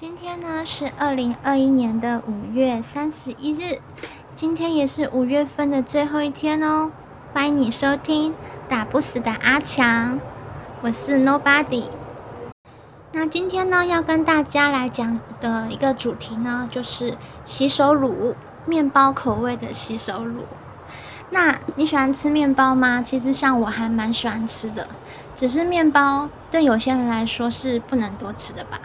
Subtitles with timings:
[0.00, 3.80] 今天呢是二零二一年的五月三十一日，
[4.36, 6.92] 今天也是五月份的最后一天哦。
[7.32, 8.30] 欢迎你收听
[8.68, 10.14] 《打不死的阿强》，
[10.82, 11.86] 我是 Nobody。
[13.10, 18.36] 那今天呢要跟大家来讲的一个主题呢，就是洗手乳，
[18.66, 20.44] 面包口味的洗手乳。
[21.30, 23.02] 那你喜欢吃面包吗？
[23.02, 24.86] 其实像我还蛮喜欢吃的，
[25.34, 28.80] 只是面包对有些人来说是不能多吃的吧。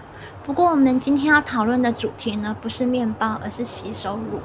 [0.45, 4.41] 不过我们今天要讨论的主题呢，不是面包，而是洗手乳。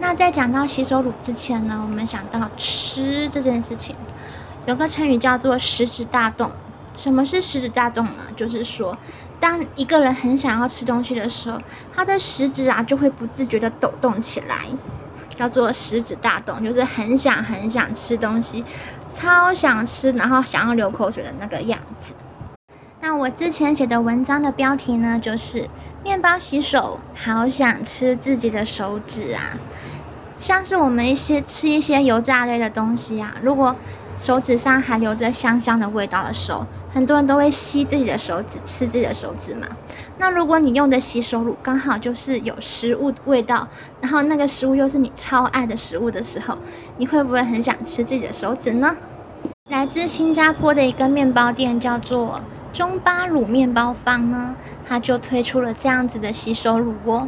[0.00, 3.94] 那在讲到洗手乳之前呢，我们想到吃这件事情，
[4.66, 6.50] 有个成语叫做食指大动。
[6.96, 8.24] 什么是食指大动呢？
[8.34, 8.98] 就是说，
[9.38, 11.60] 当一个人很想要吃东西的时候，
[11.94, 14.66] 他的食指啊就会不自觉的抖动起来，
[15.36, 18.64] 叫做食指大动，就是很想很想吃东西，
[19.12, 22.12] 超想吃，然后想要流口水的那个样子。
[23.18, 25.70] 我之前写的文章的标题呢，就是
[26.04, 29.56] 面包洗手，好想吃自己的手指啊！
[30.38, 33.74] 像是我们一些吃一些油炸类的东西啊，如果
[34.18, 39.66] 手指上还留着香香的味道的时候，很多人都会吸自己的手指，吃自己的手指嘛。
[40.18, 43.66] 那如果你用的洗手乳刚好就是有食物味道，
[44.02, 46.58] 然后那个食物又是你超爱的食物的时候，
[46.98, 48.94] 你会不会很想吃自己的手指呢？
[49.70, 52.42] 来自新加坡的一个面包店叫做。
[52.76, 54.54] 中巴乳面包坊呢，
[54.86, 57.26] 它就推出了这样子的洗手乳哦。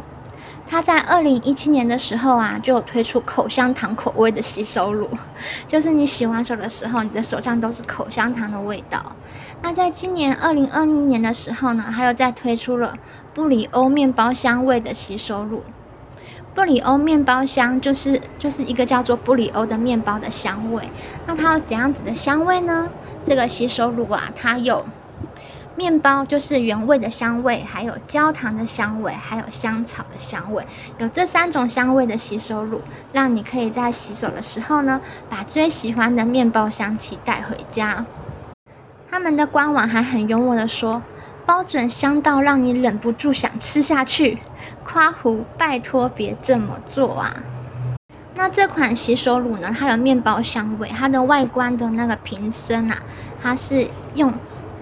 [0.67, 5.09] 它在二零一七年的时候啊，就有推出口香糖口味的洗手乳，
[5.67, 9.13] 就是你洗完手的时候，你的手上都是口香糖的味道。
[9.63, 12.93] 那在今年二零二一年的时候呢，还有再推出了
[13.33, 15.63] 布里欧面包香味的洗手乳。
[16.53, 20.87] 布里欧面包香就是就是一个叫做布里欧的面包的香味。
[21.25, 22.87] 那它有怎样子的香味呢？
[23.25, 24.85] 这个洗手乳啊，它有。
[25.79, 32.81] 面包就是原味的香味，还有焦糖的香味，还有香草的香味，有这三种香味的洗手乳，
[33.13, 34.99] 让你可以在洗手的时候呢，
[35.29, 38.05] 把最喜欢的面包香气带回家。
[39.09, 41.01] 他们的官网还很幽默的说，
[41.45, 44.39] 包准香到让你忍不住想吃下去。
[44.83, 47.37] 夸胡，拜托别这么做啊！
[48.35, 52.97] 那这款洗手乳呢，它有面包香味，它的外观的那个瓶身啊，
[53.41, 54.33] 它是用。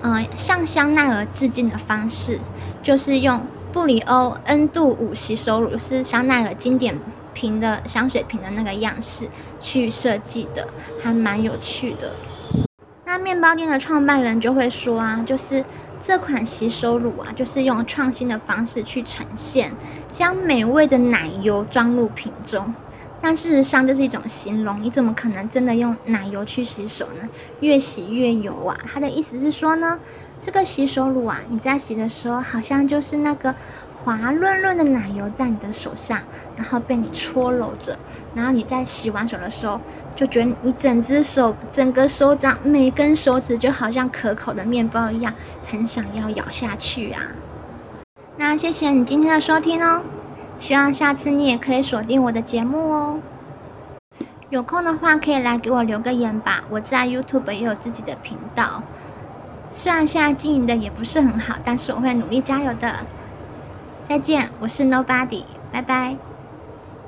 [0.01, 2.39] 嗯，向香奈儿致敬的方式，
[2.83, 3.41] 就是用
[3.73, 6.97] 布里欧 N 度五洗手乳，是香奈儿经典
[7.33, 9.27] 瓶的香水瓶的那个样式
[9.59, 10.67] 去设计的，
[11.03, 12.13] 还蛮有趣的。
[13.05, 15.63] 那面包店的创办人就会说啊，就是
[16.01, 19.71] 这款洗手乳啊，就是用创新的方式去呈现，
[20.11, 22.73] 将美味的奶油装入瓶中。
[23.21, 27.27] 但事实上，这是一种形容，你怎么可能真的用奶油去洗手呢？
[27.61, 28.77] 越洗越油啊！
[28.93, 29.99] 他的意思是说呢，
[30.41, 33.55] 这个洗手乳啊，你在洗的时候，好像就是那个
[34.03, 36.19] 滑润润的奶油在你的手上，
[36.55, 37.97] 然后被你搓揉着，
[38.35, 39.81] 然后你在洗完手的时候，
[40.15, 45.33] 就觉得你整只手、整个手掌、每根手指就好像可口的面包一样，
[45.65, 47.21] 很想要咬下去啊！
[48.37, 50.03] 那谢谢你今天的收听哦。
[50.59, 53.19] 希望下次你也可以锁定我的节目哦。
[54.49, 58.81] 有空的话可以来给我留个言吧，我在 YouTube 也有自己的频道。
[59.73, 63.05] 虽然现在经营的也不是很好，但是我会努力加油的。
[64.07, 66.36] 再见，我是 Nobody，拜拜。